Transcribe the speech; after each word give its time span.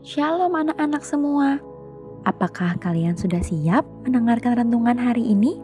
Shalom 0.00 0.56
anak-anak 0.56 1.04
semua. 1.04 1.60
Apakah 2.24 2.72
kalian 2.80 3.20
sudah 3.20 3.44
siap 3.44 3.84
mendengarkan 4.00 4.64
renungan 4.64 4.96
hari 4.96 5.20
ini? 5.20 5.60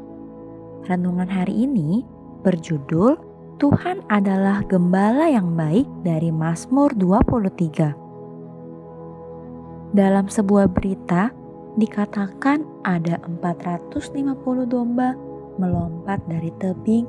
Renungan 0.85 1.25
hari 1.25 1.65
ini 1.65 2.05
berjudul 2.45 3.17
Tuhan 3.57 4.05
adalah 4.13 4.61
gembala 4.69 5.33
yang 5.33 5.57
baik 5.57 5.89
dari 6.05 6.29
Mazmur 6.29 6.93
23. 7.01 9.97
Dalam 9.97 10.29
sebuah 10.29 10.69
berita 10.69 11.33
dikatakan 11.81 12.61
ada 12.85 13.17
450 13.41 14.21
domba 14.69 15.17
melompat 15.57 16.21
dari 16.29 16.53
tebing 16.61 17.09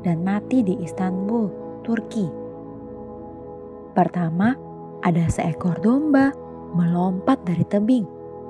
dan 0.00 0.24
mati 0.24 0.64
di 0.64 0.80
Istanbul, 0.80 1.52
Turki. 1.84 2.24
Pertama, 3.92 4.56
ada 5.04 5.28
seekor 5.28 5.76
domba 5.84 6.32
melompat 6.74 7.38
dari 7.46 7.62
tebing. 7.64 8.04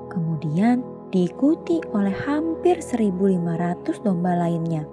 Kemudian 0.09 0.81
diikuti 1.13 1.79
oleh 1.93 2.13
hampir 2.25 2.81
1.500 2.81 4.01
domba 4.01 4.33
lainnya. 4.33 4.83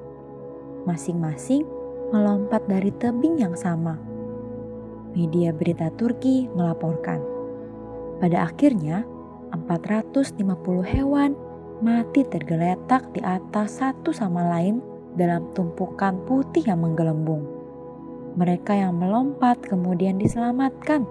Masing-masing 0.84 1.64
melompat 2.12 2.62
dari 2.68 2.92
tebing 3.00 3.40
yang 3.40 3.56
sama. 3.56 3.96
Media 5.16 5.52
berita 5.52 5.88
Turki 5.96 6.48
melaporkan. 6.52 7.20
Pada 8.20 8.46
akhirnya, 8.46 9.04
450 9.52 10.36
hewan 10.84 11.36
mati 11.82 12.24
tergeletak 12.24 13.10
di 13.12 13.20
atas 13.20 13.82
satu 13.82 14.14
sama 14.14 14.46
lain 14.48 14.80
dalam 15.18 15.48
tumpukan 15.52 16.16
putih 16.24 16.64
yang 16.64 16.80
menggelembung. 16.80 17.44
Mereka 18.32 18.72
yang 18.72 18.96
melompat 18.96 19.60
kemudian 19.60 20.16
diselamatkan 20.16 21.04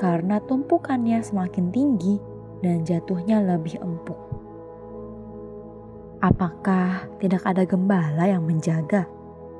karena 0.00 0.40
tumpukannya 0.48 1.20
semakin 1.20 1.68
tinggi 1.68 2.16
dan 2.64 2.88
jatuhnya 2.88 3.44
lebih 3.44 3.76
empuk. 3.84 4.16
Apakah 6.24 7.04
tidak 7.20 7.44
ada 7.44 7.68
gembala 7.68 8.24
yang 8.24 8.48
menjaga? 8.48 9.04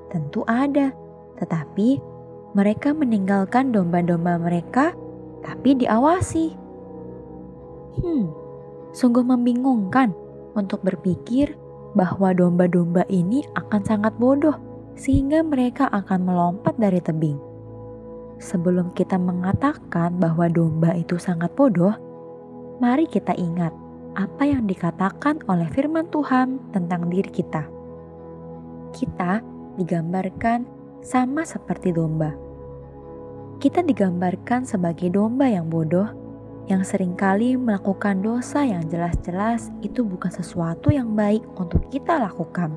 Tentu 0.09 0.41
ada, 0.48 0.97
tetapi 1.37 2.01
mereka 2.56 2.97
meninggalkan 2.97 3.69
domba-domba 3.69 4.41
mereka, 4.41 4.97
tapi 5.45 5.77
diawasi. 5.77 6.57
Hmm, 8.01 8.33
sungguh 8.97 9.25
membingungkan 9.25 10.17
untuk 10.57 10.81
berpikir 10.81 11.53
bahwa 11.92 12.33
domba-domba 12.33 13.05
ini 13.12 13.45
akan 13.61 13.81
sangat 13.84 14.17
bodoh, 14.17 14.57
sehingga 14.97 15.45
mereka 15.45 15.89
akan 15.92 16.29
melompat 16.29 16.77
dari 16.81 17.01
tebing 17.01 17.50
sebelum 18.41 18.96
kita 18.96 19.20
mengatakan 19.20 20.16
bahwa 20.16 20.48
domba 20.48 20.96
itu 20.96 21.20
sangat 21.20 21.52
bodoh, 21.52 21.92
mari 22.80 23.05
kita 23.05 23.36
ingat 23.36 23.70
apa 24.16 24.42
yang 24.48 24.66
dikatakan 24.66 25.44
oleh 25.46 25.69
firman 25.70 26.08
Tuhan 26.08 26.58
tentang 26.74 27.06
diri 27.12 27.30
kita. 27.30 27.68
Kita 28.91 29.38
digambarkan 29.78 30.66
sama 31.05 31.46
seperti 31.46 31.94
domba. 31.94 32.34
Kita 33.61 33.84
digambarkan 33.84 34.64
sebagai 34.64 35.12
domba 35.12 35.46
yang 35.46 35.68
bodoh 35.68 36.08
yang 36.70 36.86
sering 36.86 37.18
kali 37.18 37.58
melakukan 37.58 38.22
dosa 38.22 38.62
yang 38.62 38.86
jelas-jelas 38.86 39.74
itu 39.83 40.06
bukan 40.06 40.30
sesuatu 40.30 40.94
yang 40.94 41.18
baik 41.18 41.42
untuk 41.58 41.83
kita 41.91 42.16
lakukan. 42.16 42.70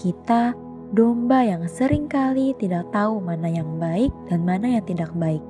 Kita 0.00 0.56
domba 0.92 1.40
yang 1.40 1.64
sering 1.64 2.04
kali 2.04 2.52
tidak 2.60 2.84
tahu 2.92 3.16
mana 3.16 3.48
yang 3.48 3.80
baik 3.80 4.12
dan 4.28 4.44
mana 4.44 4.76
yang 4.76 4.84
tidak 4.84 5.08
baik. 5.16 5.40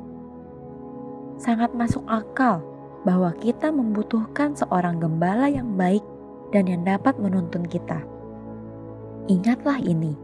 Sangat 1.34 1.74
masuk 1.74 2.06
akal 2.06 2.62
bahwa 3.02 3.34
kita 3.42 3.74
membutuhkan 3.74 4.54
seorang 4.54 5.02
gembala 5.02 5.50
yang 5.50 5.74
baik 5.74 6.06
dan 6.54 6.70
yang 6.70 6.86
dapat 6.86 7.18
menuntun 7.18 7.66
kita. 7.66 8.06
Ingatlah 9.26 9.82
ini, 9.82 10.14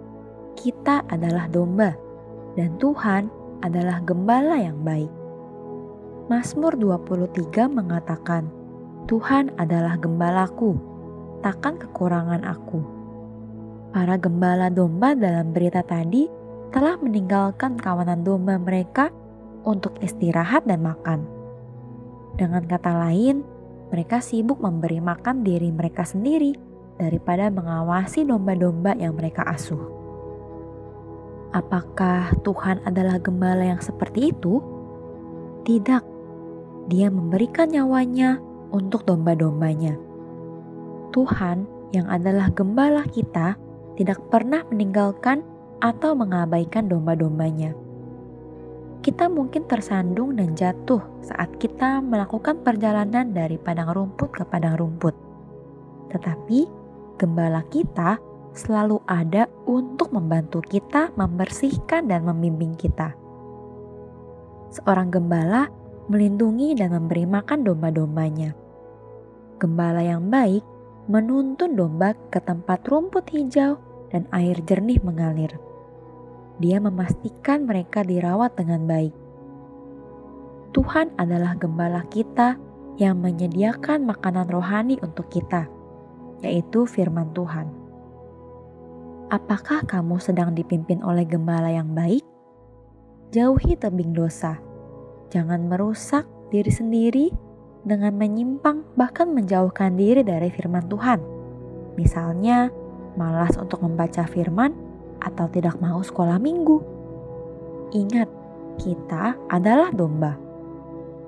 kita 0.55 1.03
adalah 1.11 1.51
domba 1.51 1.99
dan 2.55 2.79
Tuhan 2.79 3.27
adalah 3.67 3.99
gembala 4.07 4.63
yang 4.63 4.79
baik. 4.87 5.11
Mazmur 6.31 6.79
23 6.79 7.67
mengatakan, 7.67 8.47
Tuhan 9.11 9.51
adalah 9.59 9.99
gembalaku, 9.99 10.79
takkan 11.43 11.75
kekurangan 11.75 12.47
aku 12.47 12.98
para 13.93 14.21
gembala 14.21 14.69
domba 14.69 15.17
dalam 15.17 15.53
berita 15.57 15.81
tadi 15.81 16.29
telah 16.69 17.01
meninggalkan 17.01 17.81
kawanan 17.81 18.21
domba 18.21 18.61
mereka 18.61 19.09
untuk 19.65 19.97
istirahat 20.05 20.69
dan 20.69 20.85
makan. 20.85 21.25
Dengan 22.37 22.63
kata 22.69 22.93
lain, 23.09 23.43
mereka 23.89 24.21
sibuk 24.21 24.61
memberi 24.61 25.01
makan 25.01 25.43
diri 25.43 25.73
mereka 25.73 26.05
sendiri 26.05 26.53
daripada 27.01 27.49
mengawasi 27.49 28.29
domba-domba 28.29 28.95
yang 29.01 29.17
mereka 29.17 29.43
asuh. 29.49 29.81
Apakah 31.57 32.37
Tuhan 32.45 32.85
adalah 32.85 33.17
gembala 33.17 33.65
yang 33.65 33.81
seperti 33.81 34.37
itu? 34.37 34.61
Tidak, 35.65 36.03
Dia 36.89 37.09
memberikan 37.13 37.69
nyawanya 37.69 38.41
untuk 38.73 39.05
domba-dombanya. 39.05 39.97
Tuhan 41.13 41.65
yang 41.93 42.09
adalah 42.09 42.53
gembala 42.53 43.05
kita 43.09 43.57
tidak 43.99 44.23
pernah 44.31 44.63
meninggalkan 44.71 45.43
atau 45.83 46.15
mengabaikan 46.15 46.87
domba-dombanya. 46.87 47.75
Kita 49.03 49.27
mungkin 49.27 49.67
tersandung 49.67 50.39
dan 50.39 50.55
jatuh 50.55 51.03
saat 51.23 51.51
kita 51.59 51.99
melakukan 51.99 52.63
perjalanan 52.63 53.35
dari 53.35 53.59
padang 53.59 53.91
rumput 53.91 54.31
ke 54.31 54.43
padang 54.47 54.79
rumput. 54.79 55.15
Tetapi 56.15 56.61
gembala 57.19 57.67
kita 57.67 58.23
selalu 58.55 59.03
ada 59.07 59.51
untuk 59.67 60.15
membantu 60.15 60.63
kita 60.63 61.11
membersihkan 61.19 62.07
dan 62.07 62.23
membimbing 62.27 62.75
kita. 62.79 63.15
Seorang 64.75 65.11
gembala 65.11 65.71
melindungi 66.07 66.75
dan 66.79 66.95
memberi 66.95 67.27
makan 67.27 67.67
domba-dombanya. 67.67 68.55
Gembala 69.59 70.03
yang 70.07 70.27
baik 70.31 70.63
menuntun 71.09 71.75
domba 71.75 72.13
ke 72.29 72.39
tempat 72.43 72.85
rumput 72.85 73.25
hijau 73.33 73.88
dan 74.13 74.25
air 74.33 74.57
jernih 74.65 75.01
mengalir. 75.05 75.53
Dia 76.59 76.83
memastikan 76.83 77.65
mereka 77.69 78.03
dirawat 78.03 78.59
dengan 78.59 78.85
baik. 78.89 79.15
Tuhan 80.75 81.15
adalah 81.17 81.57
gembala 81.57 82.05
kita 82.11 82.59
yang 82.99 83.23
menyediakan 83.23 84.05
makanan 84.05 84.51
rohani 84.51 84.99
untuk 85.01 85.31
kita, 85.31 85.71
yaitu 86.43 86.85
firman 86.85 87.31
Tuhan. 87.33 87.71
Apakah 89.29 89.85
kamu 89.85 90.19
sedang 90.19 90.57
dipimpin 90.57 91.05
oleh 91.05 91.29
gembala 91.29 91.71
yang 91.71 91.93
baik? 91.93 92.25
Jauhi 93.31 93.77
tebing 93.77 94.17
dosa. 94.17 94.57
Jangan 95.29 95.69
merusak 95.69 96.25
diri 96.49 96.73
sendiri 96.73 97.27
dengan 97.85 98.17
menyimpang 98.17 98.83
bahkan 98.97 99.29
menjauhkan 99.31 99.95
diri 100.01 100.25
dari 100.25 100.49
firman 100.49 100.89
Tuhan. 100.89 101.21
Misalnya, 102.01 102.73
malas 103.19 103.59
untuk 103.59 103.83
membaca 103.83 104.23
firman, 104.31 104.71
atau 105.19 105.51
tidak 105.51 105.75
mau 105.83 105.99
sekolah 105.99 106.39
minggu. 106.39 106.79
Ingat, 107.91 108.31
kita 108.79 109.35
adalah 109.51 109.91
domba. 109.91 110.39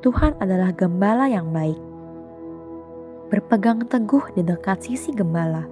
Tuhan 0.00 0.38
adalah 0.38 0.70
gembala 0.72 1.26
yang 1.26 1.50
baik. 1.50 1.76
Berpegang 3.28 3.84
teguh 3.90 4.32
di 4.32 4.46
dekat 4.46 4.86
sisi 4.86 5.10
gembala. 5.10 5.66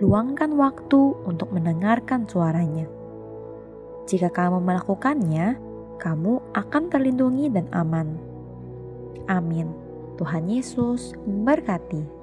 Luangkan 0.00 0.56
waktu 0.56 1.00
untuk 1.28 1.52
mendengarkan 1.52 2.24
suaranya. 2.24 2.88
Jika 4.08 4.32
kamu 4.32 4.64
melakukannya, 4.64 5.60
kamu 6.00 6.40
akan 6.56 6.82
terlindungi 6.88 7.52
dan 7.52 7.68
aman. 7.76 8.16
Amin. 9.28 9.70
Tuhan 10.16 10.48
Yesus 10.48 11.14
memberkati. 11.28 12.19